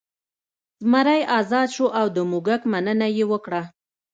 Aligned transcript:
زمری 0.83 1.21
ازاد 1.39 1.67
شو 1.75 1.85
او 1.99 2.05
د 2.15 2.17
موږک 2.29 2.61
مننه 2.71 3.07
یې 3.17 3.25
وکړه. 3.31 3.61